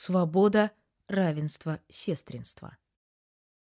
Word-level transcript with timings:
свобода, 0.00 0.70
равенство, 1.08 1.78
сестринство. 1.90 2.78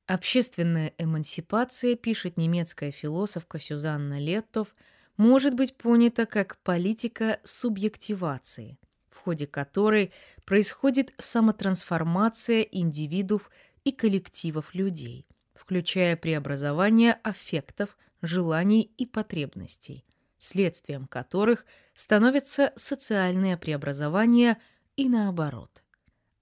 Общественная 0.05 0.93
эмансипация, 0.97 1.96
пишет 1.96 2.35
немецкая 2.35 2.92
философка 2.92 3.58
Сюзанна 3.58 4.20
Леттов, 4.20 4.76
может 5.16 5.54
быть 5.54 5.78
понята 5.78 6.26
как 6.26 6.58
политика 6.58 7.40
субъективации, 7.46 8.78
в 9.10 9.20
ходе 9.20 9.48
которой 9.48 10.12
происходит 10.44 11.13
самотрансформация 11.18 12.63
индивидуов 12.63 13.49
и 13.86 13.94
коллективов 13.94 14.76
людей, 14.76 15.26
включая 15.54 16.17
преобразование 16.17 17.13
аффектов, 17.23 17.98
желаний 18.22 18.91
и 18.98 19.05
потребностей, 19.05 20.04
следствием 20.38 21.08
которых 21.08 21.66
становятся 21.94 22.73
социальные 22.76 23.55
преобразования 23.55 24.59
и 24.98 25.08
наоборот. 25.08 25.84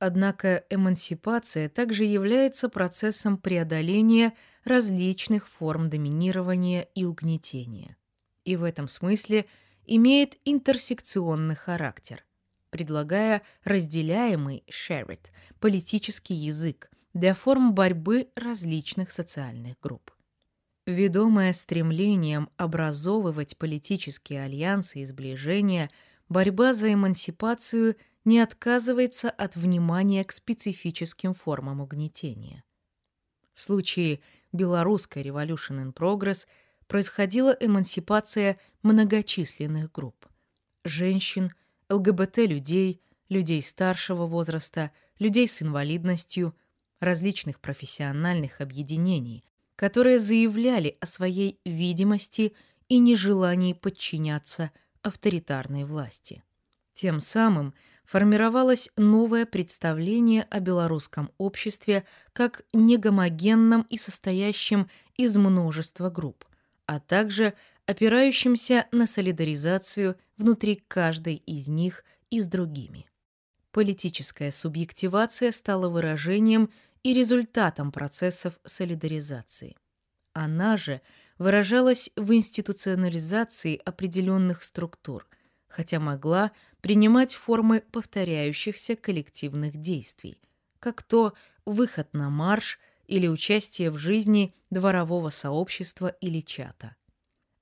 Однако 0.05 0.65
эмансипация 0.70 1.70
также 1.70 2.03
является 2.03 2.67
процессом 2.67 3.38
преодоления 3.38 4.34
различных 4.66 5.48
форм 5.48 5.89
доминирования 5.89 6.81
и 6.94 7.05
угнетения. 7.05 7.95
И 8.44 8.58
в 8.58 8.66
этом 8.66 8.89
смысле 8.89 9.45
имеет 9.85 10.35
интерсекционный 10.44 11.55
характер, 11.55 12.25
предлагая 12.70 13.44
разделяемый 13.63 14.66
shared 14.70 15.21
политический 15.61 16.35
язык 16.35 16.91
для 17.13 17.33
форм 17.33 17.73
борьбы 17.73 18.27
различных 18.35 19.09
социальных 19.09 19.80
групп. 19.80 20.11
Ведомая 20.85 21.53
стремлением 21.53 22.49
образовывать 22.58 23.58
политические 23.58 24.44
альянсы 24.44 24.99
и 24.99 25.05
сближения, 25.05 25.89
борьба 26.27 26.73
за 26.73 26.91
эмансипацию– 26.91 27.95
не 28.26 28.40
отказывается 28.40 29.30
от 29.30 29.55
внимания 29.55 30.23
к 30.23 30.31
специфическим 30.31 31.34
формам 31.34 31.81
угнетения. 31.81 32.64
В 33.53 33.61
случае 33.61 34.22
белорусской 34.52 35.23
Revolution 35.23 35.84
in 35.84 35.94
Progress 35.94 36.47
происходила 36.88 37.56
эмансипация 37.59 38.59
многочисленных 38.81 39.92
групп– 39.92 40.28
женщин, 40.84 41.53
ЛГБТ-людей, 41.89 43.02
людей 43.30 43.62
старшего 43.62 44.25
возраста, 44.25 44.92
людей 45.19 45.47
с 45.47 45.62
инвалидностью, 45.62 46.56
различных 47.00 47.59
профессиональных 47.59 48.62
объединений, 48.62 49.44
которые 49.75 50.19
заявляли 50.19 50.97
о 51.02 51.06
своей 51.06 51.59
видимости 51.66 52.53
и 52.88 53.00
нежелании 53.00 53.73
подчиняться 53.73 54.72
авторитарной 55.02 55.84
власти. 55.84 56.44
Тем 56.94 57.19
самым– 57.19 57.73
формировалось 58.04 58.90
новое 58.98 59.46
представление 59.46 60.44
о 60.44 60.59
белорусском 60.59 61.32
обществе 61.38 62.06
как 62.34 62.64
негомогенном 62.73 63.84
и 63.90 63.98
состоящем 63.98 64.90
из 65.16 65.36
множества 65.38 66.09
групп, 66.09 66.46
а 66.86 67.00
также 67.00 67.54
опирающимся 67.86 68.88
на 68.92 69.08
солидаризацию 69.08 70.18
внутри 70.38 70.84
каждой 70.88 71.36
из 71.36 71.68
них 71.68 72.04
и 72.30 72.42
с 72.42 72.48
другими. 72.48 73.06
Политическая 73.72 74.52
субъективация 74.52 75.52
стала 75.52 75.90
выражением 75.90 76.70
и 77.02 77.14
результатом 77.14 77.92
процессов 77.92 78.59
солидаризации. 78.64 79.76
Она 80.34 80.78
же 80.78 81.02
выражалась 81.38 82.09
в 82.16 82.34
институционализации 82.34 83.80
определенных 83.84 84.64
структур, 84.64 85.28
хотя 85.68 86.00
могла 86.00 86.52
принимать 86.84 87.34
формы 87.34 87.81
повторяющихся 87.94 88.98
коллективных 88.98 89.78
действий, 89.78 90.42
как 90.80 91.02
то 91.02 91.34
выход 91.66 92.14
на 92.14 92.30
марш 92.30 92.78
или 93.08 93.25
участие 93.25 93.90
в 93.90 93.98
жизни 93.98 94.53
дворового 94.70 95.30
сообщества 95.30 96.08
или 96.08 96.42
чата. 96.42 96.98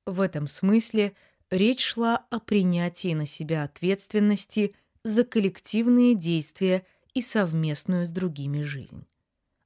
В 0.07 0.22
этом 0.22 0.47
смысле 0.47 1.13
речь 1.51 1.84
шла 1.84 2.25
о 2.31 2.40
принятии 2.40 3.13
на 3.13 3.28
себя 3.28 3.63
ответственности 3.63 4.73
за 5.03 5.24
коллективные 5.24 6.16
действия 6.16 6.84
и 7.13 7.22
совместную 7.22 8.07
с 8.07 8.09
другими 8.09 8.63
жизнь. 8.63 9.06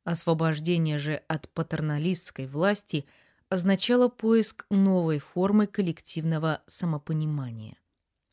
Освобождение 0.04 0.98
же 0.98 1.22
от 1.30 1.48
патерналистской 1.48 2.48
власти 2.48 3.06
означало 3.48 4.10
поиск 4.10 4.66
новой 4.70 5.20
формы 5.20 5.66
коллективного 5.66 6.62
самопонимания, 6.68 7.78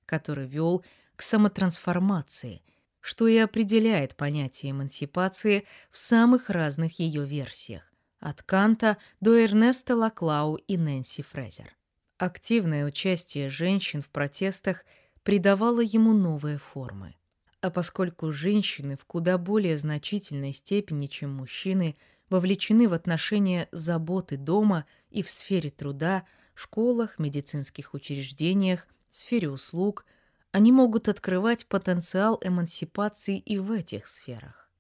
который 0.05 0.49
вел 0.49 0.85
самотрансформации, 1.23 2.63
что 3.01 3.27
и 3.27 3.37
определяет 3.37 4.17
понятие 4.17 4.73
эмансипации 4.73 5.67
в 5.91 5.97
самых 5.97 6.51
разных 6.51 6.99
ее 6.99 7.25
версиях, 7.25 7.83
от 8.21 8.43
Канта 8.43 8.99
до 9.21 9.43
Эрнеста 9.43 9.97
Лаклау 9.97 10.57
и 10.57 10.77
Нэнси 10.77 11.23
Фрезер. 11.23 11.77
Активное 12.19 12.87
участие 12.87 13.51
женщин 13.51 14.01
в 14.01 14.09
протестах 14.09 14.85
придавало 15.25 15.81
ему 15.81 16.13
новые 16.13 16.59
формы. 16.59 17.17
А 17.61 17.71
поскольку 17.71 18.33
женщины 18.33 18.97
в 18.97 19.05
куда 19.05 19.39
более 19.39 19.79
значительной 19.79 20.53
степени, 20.53 21.07
чем 21.07 21.33
мужчины, 21.33 21.97
вовлечены 22.29 22.89
в 22.89 22.93
отношения 22.93 23.69
заботы 23.73 24.37
дома 24.37 24.87
и 25.11 25.23
в 25.23 25.31
сфере 25.31 25.71
труда, 25.71 26.25
школах, 26.55 27.19
медицинских 27.19 27.95
учреждениях, 27.95 28.87
сфере 29.11 29.51
услуг, 29.51 30.05
они 30.53 30.71
могут 30.71 31.09
открывать 31.09 31.67
потенциал 31.67 32.39
эмансипации 32.43 33.39
и 33.39 33.59
в 33.59 33.73
этих 33.73 34.07
сферах. 34.07 34.71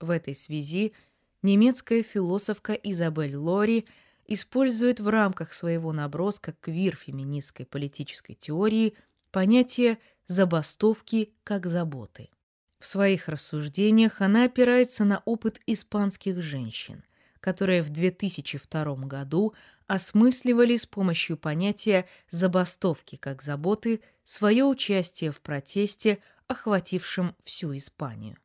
В 0.00 0.10
этой 0.10 0.34
связи 0.34 0.94
немецкая 1.42 2.02
философка 2.02 2.72
Изабель 2.72 3.36
Лори 3.36 3.86
использует 4.26 5.00
в 5.00 5.08
рамках 5.08 5.52
своего 5.52 5.92
наброска 5.92 6.54
квир-феминистской 6.60 7.66
политической 7.66 8.34
теории 8.34 8.94
понятие 9.30 9.98
«забастовки 10.26 11.34
как 11.44 11.66
заботы». 11.66 12.30
В 12.78 12.86
своих 12.86 13.28
рассуждениях 13.28 14.20
она 14.20 14.44
опирается 14.44 15.04
на 15.04 15.22
опыт 15.24 15.60
испанских 15.66 16.42
женщин, 16.42 17.04
которые 17.38 17.82
в 17.82 17.90
2002 17.90 18.96
году 19.06 19.54
осмысливали 19.86 20.76
с 20.76 20.86
помощью 20.86 21.36
понятия 21.36 22.08
«забастовки 22.30 23.16
как 23.16 23.42
заботы» 23.42 24.00
свое 24.24 24.64
участие 24.64 25.30
в 25.32 25.40
протесте, 25.40 26.22
охватившем 26.46 27.34
всю 27.42 27.76
Испанию. 27.76 28.36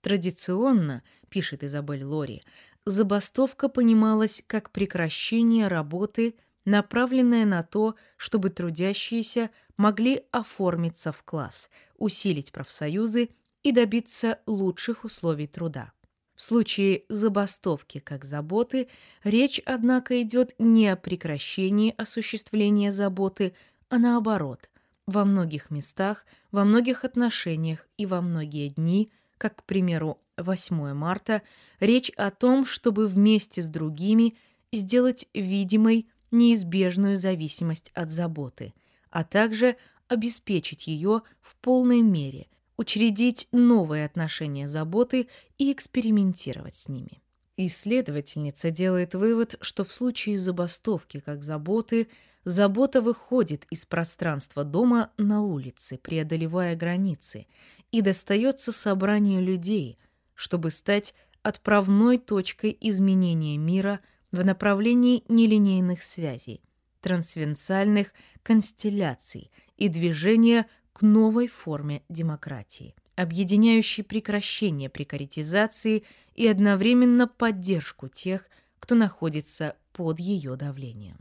Традиционно, 0.00 1.02
пишет 1.28 1.62
Изабель 1.62 2.04
Лори, 2.04 2.42
забастовка 2.84 3.68
понималась 3.68 4.42
как 4.46 4.70
прекращение 4.70 5.68
работы, 5.68 6.34
направленное 6.64 7.44
на 7.44 7.62
то, 7.62 7.94
чтобы 8.16 8.50
трудящиеся 8.50 9.50
могли 9.76 10.24
оформиться 10.32 11.12
в 11.12 11.22
класс, 11.22 11.70
усилить 11.96 12.52
профсоюзы 12.52 13.30
и 13.62 13.72
добиться 13.72 14.40
лучших 14.46 15.04
условий 15.04 15.46
труда. 15.46 15.92
В 16.34 16.42
случае 16.42 17.04
забастовки 17.08 17.98
как 17.98 18.24
заботы 18.24 18.88
речь, 19.22 19.60
однако, 19.64 20.20
идет 20.22 20.54
не 20.58 20.88
о 20.88 20.96
прекращении 20.96 21.94
осуществления 21.96 22.90
заботы, 22.90 23.54
а 23.92 23.98
наоборот, 23.98 24.70
во 25.06 25.26
многих 25.26 25.70
местах, 25.70 26.24
во 26.50 26.64
многих 26.64 27.04
отношениях 27.04 27.86
и 27.98 28.06
во 28.06 28.22
многие 28.22 28.68
дни, 28.68 29.12
как, 29.36 29.56
к 29.56 29.64
примеру, 29.64 30.18
8 30.38 30.94
марта, 30.94 31.42
речь 31.78 32.10
о 32.16 32.30
том, 32.30 32.64
чтобы 32.64 33.06
вместе 33.06 33.60
с 33.60 33.68
другими 33.68 34.34
сделать 34.72 35.28
видимой 35.34 36.08
неизбежную 36.30 37.18
зависимость 37.18 37.90
от 37.92 38.10
заботы, 38.10 38.72
а 39.10 39.24
также 39.24 39.76
обеспечить 40.08 40.86
ее 40.86 41.20
в 41.42 41.54
полной 41.56 42.00
мере, 42.00 42.46
учредить 42.78 43.46
новые 43.52 44.06
отношения 44.06 44.68
заботы 44.68 45.28
и 45.58 45.70
экспериментировать 45.70 46.76
с 46.76 46.88
ними. 46.88 47.22
Исследовательница 47.58 48.70
делает 48.70 49.14
вывод, 49.14 49.56
что 49.60 49.84
в 49.84 49.92
случае 49.92 50.38
забастовки 50.38 51.20
как 51.20 51.44
заботы, 51.44 52.08
забота 52.44 53.00
выходит 53.00 53.66
из 53.70 53.86
пространства 53.86 54.64
дома 54.64 55.10
на 55.16 55.42
улице, 55.42 55.98
преодолевая 55.98 56.76
границы, 56.76 57.46
и 57.90 58.00
достается 58.00 58.72
собранию 58.72 59.42
людей, 59.42 59.98
чтобы 60.34 60.70
стать 60.70 61.14
отправной 61.42 62.18
точкой 62.18 62.76
изменения 62.80 63.58
мира 63.58 64.00
в 64.30 64.44
направлении 64.44 65.24
нелинейных 65.28 66.02
связей, 66.02 66.62
трансвенсальных 67.00 68.12
констелляций 68.42 69.50
и 69.76 69.88
движения 69.88 70.66
к 70.92 71.02
новой 71.02 71.48
форме 71.48 72.02
демократии, 72.08 72.94
объединяющей 73.14 74.04
прекращение 74.04 74.88
прекаритизации 74.88 76.04
и 76.34 76.46
одновременно 76.48 77.28
поддержку 77.28 78.08
тех, 78.08 78.46
кто 78.78 78.94
находится 78.94 79.76
под 79.92 80.18
ее 80.18 80.56
давлением. 80.56 81.18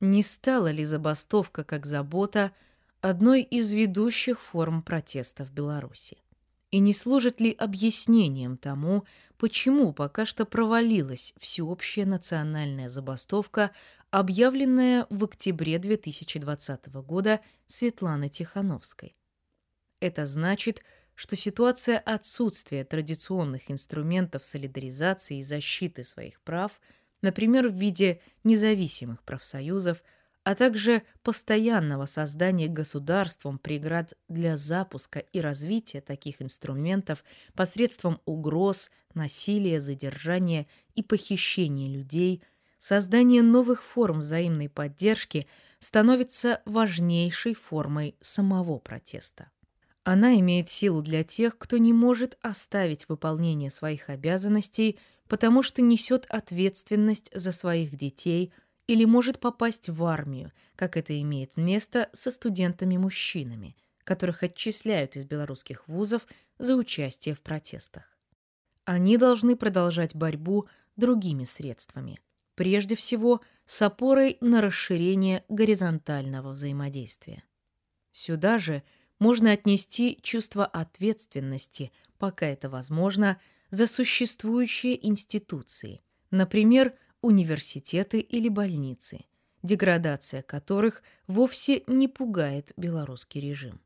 Не 0.00 0.22
стала 0.22 0.70
ли 0.70 0.84
забастовка 0.84 1.64
как 1.64 1.86
забота 1.86 2.52
одной 3.00 3.42
из 3.42 3.72
ведущих 3.72 4.40
форм 4.40 4.82
протеста 4.82 5.44
в 5.44 5.52
Беларуси? 5.52 6.18
И 6.70 6.78
не 6.80 6.92
служит 6.92 7.40
ли 7.40 7.52
объяснением 7.52 8.58
тому, 8.58 9.04
почему 9.38 9.92
пока 9.92 10.26
что 10.26 10.44
провалилась 10.44 11.32
всеобщая 11.38 12.04
национальная 12.04 12.88
забастовка, 12.88 13.70
объявленная 14.10 15.06
в 15.08 15.24
октябре 15.24 15.78
2020 15.78 16.88
года 16.88 17.40
Светланой 17.66 18.28
Тихановской? 18.28 19.16
Это 20.00 20.26
значит, 20.26 20.82
что 21.14 21.34
ситуация 21.36 21.98
отсутствия 21.98 22.84
традиционных 22.84 23.70
инструментов 23.70 24.44
солидаризации 24.44 25.38
и 25.38 25.42
защиты 25.42 26.04
своих 26.04 26.40
прав, 26.42 26.78
например, 27.22 27.68
в 27.68 27.74
виде 27.74 28.20
независимых 28.44 29.22
профсоюзов, 29.22 30.02
а 30.44 30.54
также 30.54 31.02
постоянного 31.22 32.06
создания 32.06 32.68
государством 32.68 33.58
преград 33.58 34.14
для 34.28 34.56
запуска 34.56 35.18
и 35.18 35.40
развития 35.40 36.00
таких 36.00 36.40
инструментов 36.40 37.24
посредством 37.54 38.20
угроз, 38.26 38.90
насилия, 39.14 39.80
задержания 39.80 40.68
и 40.94 41.02
похищения 41.02 41.88
людей, 41.88 42.44
создание 42.78 43.42
новых 43.42 43.82
форм 43.82 44.20
взаимной 44.20 44.68
поддержки 44.68 45.48
становится 45.80 46.62
важнейшей 46.64 47.54
формой 47.54 48.16
самого 48.20 48.78
протеста. 48.78 49.50
Она 50.04 50.38
имеет 50.38 50.68
силу 50.68 51.02
для 51.02 51.24
тех, 51.24 51.58
кто 51.58 51.78
не 51.78 51.92
может 51.92 52.38
оставить 52.40 53.08
выполнение 53.08 53.70
своих 53.70 54.08
обязанностей, 54.08 55.00
потому 55.28 55.62
что 55.62 55.82
несет 55.82 56.26
ответственность 56.28 57.30
за 57.34 57.52
своих 57.52 57.96
детей 57.96 58.52
или 58.86 59.04
может 59.04 59.40
попасть 59.40 59.88
в 59.88 60.04
армию, 60.04 60.52
как 60.76 60.96
это 60.96 61.20
имеет 61.20 61.56
место 61.56 62.08
со 62.12 62.30
студентами-мужчинами, 62.30 63.76
которых 64.04 64.42
отчисляют 64.42 65.16
из 65.16 65.24
белорусских 65.24 65.86
вузов 65.88 66.26
за 66.58 66.76
участие 66.76 67.34
в 67.34 67.40
протестах. 67.40 68.04
Они 68.84 69.16
должны 69.16 69.56
продолжать 69.56 70.14
борьбу 70.14 70.68
другими 70.96 71.44
средствами, 71.44 72.20
прежде 72.54 72.94
всего 72.94 73.40
с 73.64 73.82
опорой 73.82 74.38
на 74.40 74.60
расширение 74.60 75.44
горизонтального 75.48 76.52
взаимодействия. 76.52 77.42
Сюда 78.12 78.58
же– 78.58 78.82
можно 79.18 79.52
отнести 79.52 80.18
чувство 80.22 80.66
ответственности, 80.66 81.92
пока 82.18 82.46
это 82.46 82.68
возможно, 82.68 83.40
за 83.76 83.86
существующие 83.86 85.06
институции, 85.06 86.00
например, 86.30 86.94
университеты 87.20 88.20
или 88.20 88.48
больницы, 88.48 89.26
деградация 89.62 90.40
которых 90.40 91.02
вовсе 91.26 91.82
не 91.86 92.08
пугает 92.08 92.72
белорусский 92.78 93.42
режим. 93.42 93.82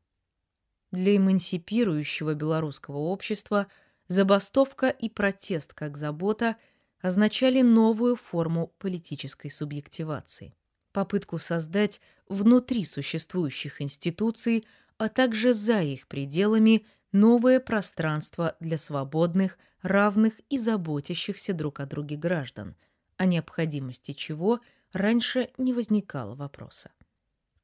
Для 0.93 1.17
эмансипирующего 1.17 2.35
белорусского 2.35 2.99
общества 2.99 3.67
забастовка 4.07 4.87
и 4.87 5.09
протест 5.09 5.73
как 5.73 5.97
забота 5.97 6.55
означали 7.01 7.61
новую 7.61 8.15
форму 8.15 8.73
политической 8.77 9.49
субъективации, 9.49 10.55
попытку 10.93 11.37
создать 11.37 11.99
внутри 12.29 12.85
существующих 12.85 13.81
институций– 13.81 14.65
а 15.01 15.09
также 15.09 15.55
за 15.55 15.81
их 15.81 16.07
пределами 16.07 16.85
новое 17.11 17.59
пространство 17.59 18.55
для 18.59 18.77
свободных, 18.77 19.57
равных 19.81 20.39
и 20.49 20.57
заботящихся 20.57 21.53
друг 21.53 21.79
о 21.79 21.85
друге 21.85 22.15
граждан, 22.15 22.75
о 23.17 23.25
необходимости 23.25 24.13
чего 24.13 24.59
раньше 24.93 25.49
не 25.57 25.73
возникало 25.73 26.35
вопроса. 26.35 26.91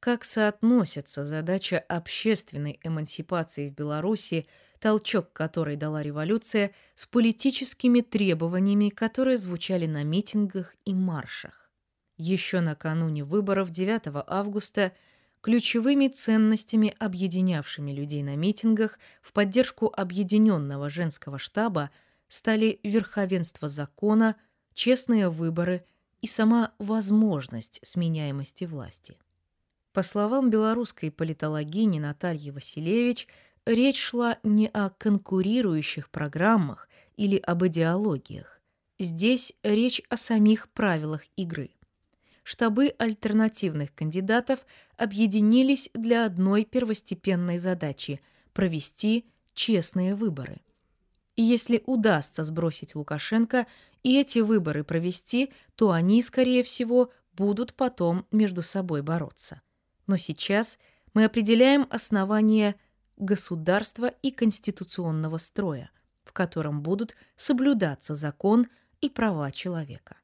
Как 0.00 0.24
соотносится 0.24 1.24
задача 1.24 1.78
общественной 1.78 2.78
эмансипации 2.84 3.68
в 3.68 3.74
Беларуси, 3.74 4.46
толчок 4.78 5.32
которой 5.32 5.76
дала 5.76 6.02
революция, 6.02 6.72
с 6.94 7.04
политическими 7.06 8.00
требованиями, 8.00 8.90
которые 8.90 9.36
звучали 9.36 9.86
на 9.86 10.04
митингах 10.04 10.76
и 10.84 10.94
маршах? 10.94 11.70
Еще 12.16 12.60
накануне 12.60 13.24
выборов 13.24 13.70
9 13.70 14.24
августа– 14.26 14.92
Ключевыми 15.40 16.08
ценностями, 16.08 16.94
объединявшими 16.98 17.92
людей 17.92 18.22
на 18.24 18.34
митингах 18.34 18.98
в 19.22 19.32
поддержку 19.32 19.92
объединенного 19.96 20.90
женского 20.90 21.38
штаба, 21.38 21.90
стали 22.26 22.80
верховенство 22.82 23.68
закона, 23.68 24.36
честные 24.74 25.28
выборы 25.28 25.84
и 26.20 26.26
сама 26.26 26.72
возможность 26.78 27.80
сменяемости 27.84 28.64
власти. 28.64 29.16
По 29.92 30.02
словам 30.02 30.50
белорусской 30.50 31.12
политологини 31.12 32.00
Натальи 32.00 32.50
Василевич, 32.50 33.28
речь 33.64 34.00
шла 34.00 34.38
не 34.42 34.66
о 34.66 34.90
конкурирующих 34.90 36.10
программах 36.10 36.88
или 37.16 37.36
об 37.36 37.64
идеологиях. 37.64 38.60
Здесь 38.98 39.52
речь 39.62 40.02
о 40.08 40.16
самих 40.16 40.68
правилах 40.70 41.22
игры 41.36 41.70
штабы 42.48 42.94
альтернативных 42.96 43.94
кандидатов 43.94 44.64
объединились 44.98 45.88
для 45.94 46.26
одной 46.26 46.64
первостепенной 46.64 47.58
задачи– 47.58 48.20
провести 48.52 49.24
честные 49.54 50.14
выборы. 50.14 50.60
И 51.36 51.42
если 51.42 51.82
удастся 51.86 52.42
сбросить 52.42 52.94
Лукашенко 52.94 53.66
и 54.02 54.18
эти 54.18 54.40
выборы 54.40 54.82
провести, 54.84 55.52
то 55.76 55.92
они, 55.92 56.20
скорее 56.20 56.64
всего, 56.64 57.12
будут 57.32 57.74
потом 57.74 58.26
между 58.32 58.62
собой 58.62 59.02
бороться. 59.02 59.62
Но 60.08 60.16
сейчас 60.16 60.78
мы 61.14 61.24
определяем 61.24 61.86
основания 61.90 62.74
государства 63.16 64.06
и 64.22 64.30
конституционного 64.30 65.38
строя, 65.38 65.90
в 66.24 66.32
котором 66.32 66.82
будут 66.82 67.16
соблюдаться 67.36 68.14
закон 68.14 68.66
и 69.00 69.08
права 69.08 69.50
человека. 69.52 70.17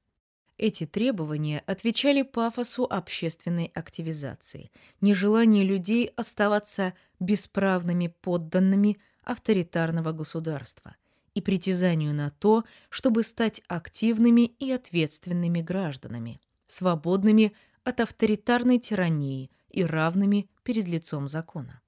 Эти 0.56 0.86
требования 0.86 1.64
отвечали 1.66 2.22
пафосу 2.22 2.84
общественной 2.84 3.72
активизации, 3.74 4.70
нежеланию 5.00 5.66
людей 5.66 6.12
оставаться 6.16 6.94
бесправными 7.18 8.14
подданными 8.20 8.98
авторитарного 9.24 10.12
государства 10.12 10.94
и 11.34 11.40
притязанию 11.40 12.14
на 12.14 12.30
то, 12.30 12.64
чтобы 12.88 13.24
стать 13.24 13.62
активными 13.66 14.42
и 14.42 14.70
ответственными 14.70 15.60
гражданами, 15.60 16.40
свободными 16.68 17.52
от 17.82 17.98
авторитарной 17.98 18.78
тирании 18.78 19.50
и 19.70 19.84
равными 19.84 20.48
перед 20.62 20.86
лицом 20.86 21.26
закона. 21.26 21.80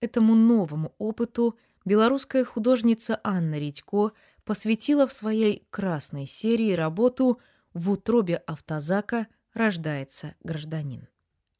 Этому 0.00 0.36
новому 0.36 0.94
опыту 0.98 1.58
белорусская 1.84 2.44
художница 2.44 3.18
Анна 3.24 3.58
Редько 3.58 4.12
посвятила 4.44 5.08
в 5.08 5.12
своей 5.12 5.66
«Красной 5.70 6.26
серии» 6.26 6.70
работу– 6.70 7.40
в 7.76 7.90
утробе 7.90 8.36
автозака 8.36 9.26
рождается 9.52 10.34
гражданин. 10.42 11.08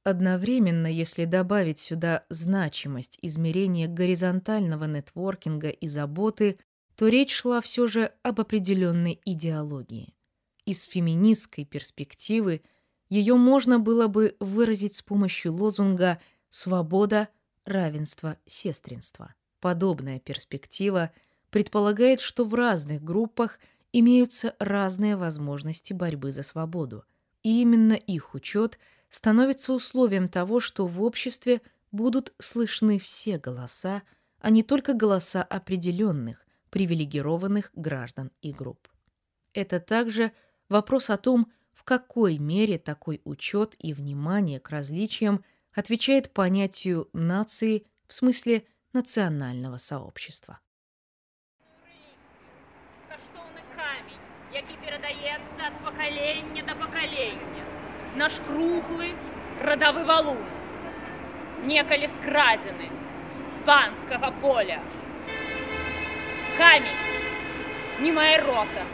Одновременно, 0.03 0.87
если 0.87 1.27
добавить 1.27 1.79
сюда 1.79 2.25
значимость 2.31 3.19
измерения 3.21 3.87
горизонтального 3.87 4.85
нетворкинга 4.85 5.69
и 5.69 5.89
заботы, 5.89 6.59
то 6.95 7.09
речь 7.09 7.35
шла 7.35 7.61
все 7.61 7.87
же 7.87 8.13
об 8.23 8.41
определенной 8.41 9.21
идеологии. 9.27 10.15
Из 10.65 10.85
феминистской 10.85 11.67
перспективы 11.67 12.63
ее 13.11 13.35
можно 13.35 13.79
было 13.79 14.07
бы 14.07 14.37
выразить 14.41 14.97
с 14.97 15.03
помощью 15.03 15.53
лозунга 15.53 16.19
«свобода, 16.49 17.29
равенство, 17.67 18.39
сестринство». 18.47 19.35
Подобная 19.61 20.19
перспектива 20.19 21.11
предполагает, 21.51 22.23
что 22.23 22.47
в 22.47 22.55
разных 22.55 23.05
группах– 23.05 23.59
имеются 23.99 24.55
разные 24.59 25.17
возможности 25.17 25.95
борьбы 25.95 26.31
за 26.31 26.43
свободу, 26.43 27.05
и 27.43 27.63
именно 27.63 27.95
их 27.95 28.35
учет 28.35 28.79
становится 29.09 29.73
условием 29.73 30.29
того, 30.29 30.61
что 30.61 30.87
в 30.87 31.03
обществе 31.03 31.63
будут 31.93 32.35
слышны 32.39 32.99
все 32.99 33.39
голоса, 33.39 34.03
а 34.39 34.51
не 34.51 34.63
только 34.63 34.93
голоса 34.93 35.43
определенных, 35.43 36.45
привилегированных 36.69 37.71
граждан 37.75 38.33
и 38.43 38.53
групп. 38.53 38.89
Это 39.55 39.81
также 39.81 40.33
вопрос 40.69 41.09
о 41.09 41.17
том, 41.17 41.51
в 41.73 41.83
какой 41.85 42.37
мере 42.37 42.79
такой 42.79 43.23
учет 43.25 43.75
и 43.79 43.95
внимание 43.95 44.61
к 44.61 44.69
различиям 44.69 45.43
отвечает 45.73 46.33
понятию 46.35 47.09
нации 47.15 47.87
в 48.07 48.13
смысле 48.13 48.67
национального 48.93 49.79
сообщества. 49.79 50.61
які 55.26 55.26
перадаецца 55.26 55.66
ад 55.68 55.74
пакалення 55.84 56.64
да 56.68 56.76
пакалення. 56.76 57.64
Наш 58.16 58.40
круглы 58.48 59.14
радавы 59.62 60.04
валун, 60.06 60.44
некалі 61.64 62.08
скрадзены 62.08 62.90
з 63.46 63.66
панскага 63.66 64.32
поля. 64.42 64.80
Камень 66.58 67.02
не 68.00 68.12
мае 68.12 68.38
рота, 68.38 68.86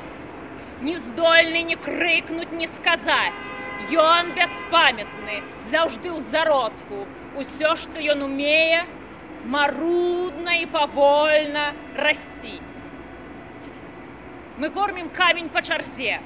не 0.81 0.97
здольны 0.97 1.63
не 1.63 1.75
крыкнуць, 1.75 2.51
не 2.51 2.67
сказаць. 2.67 3.51
Ён 3.91 4.33
бяспамятны, 4.35 5.43
заўжды 5.71 6.11
ў 6.11 6.19
зародку. 6.19 7.07
Усё, 7.37 7.75
што 7.75 7.99
ён 7.99 8.23
умее, 8.23 8.85
марудна 9.45 10.55
і 10.55 10.65
павольна 10.65 11.73
расці. 11.95 12.59
Мы 14.61 14.69
кормім 14.73 15.09
камень 15.13 15.49
па 15.53 15.61
чарзе 15.61 16.19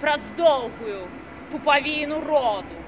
праз 0.00 0.22
доўгую 0.36 1.08
пупавіну 1.50 2.20
роду, 2.20 2.78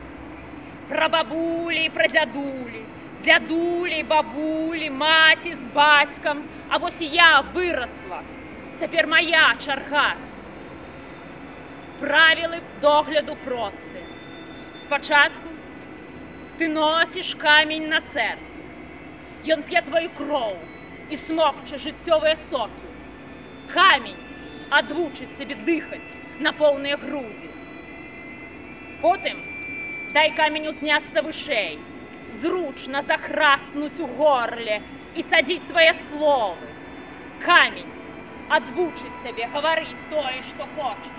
пра 0.89 1.09
бабулі 1.09 1.85
і 1.85 1.93
пра 1.95 2.07
дзядулі, 2.13 2.83
дзядулі, 3.23 4.03
бабулі, 4.03 4.91
маці 4.91 5.55
з 5.55 5.67
бацькам, 5.75 6.45
а 6.69 6.79
вось 6.79 7.01
я 7.01 7.43
вырасла. 7.55 8.23
Цяпер 8.81 9.07
моя 9.07 9.55
чарга. 9.65 10.15
Правілы 12.01 12.63
догляду 12.81 13.37
простыя. 13.45 14.07
Спачатку 14.75 15.49
ты 16.57 16.69
носіш 16.69 17.35
камень 17.37 17.89
на 17.89 18.01
сэрцы. 18.01 18.65
Ён 19.45 19.63
п'е 19.69 19.83
твою 19.83 20.09
кроў 20.17 20.57
і 21.11 21.17
смокча 21.17 21.77
жыццёвыя 21.77 22.37
сокі. 22.49 22.89
Камень 23.69 24.17
адвучыць 24.79 25.35
сабе 25.39 25.57
дыхаць 25.69 26.19
на 26.47 26.53
поўныя 26.61 26.97
грудзі. 27.05 27.49
Потым 29.03 29.41
дай 30.17 30.31
камень 30.41 30.69
узняцца 30.73 31.23
вышэй, 31.27 31.79
зручна 32.43 33.03
захраснуць 33.11 33.99
у 34.01 34.11
горле 34.21 34.81
і 35.17 35.23
цадзіць 35.23 35.67
твае 35.71 35.93
словы. 36.09 36.71
Камень 37.45 37.91
адвучыць 38.59 39.19
цябе 39.25 39.49
гаварыць 39.55 40.07
тое, 40.13 40.39
што 40.51 40.67
хочаш. 40.77 41.19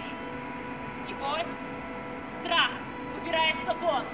І 1.10 1.18
вось 1.22 1.54
страх 2.40 2.75
убіраецца 3.20 3.75
вон, 3.84 4.06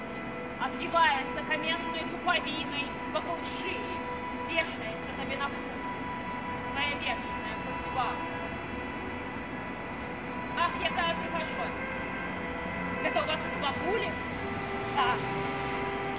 отбивается 0.66 1.42
каменной 1.50 2.04
туповиной 2.12 2.86
вокруг 3.12 3.38
шеи, 3.58 3.98
вешается 4.48 5.10
тебе 5.20 5.36
на 5.36 5.48
путь. 5.48 5.81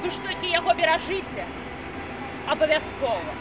Толькі 0.04 0.50
яго 0.52 0.74
беражыце. 0.74 1.44
Абавязкова. 2.46 3.32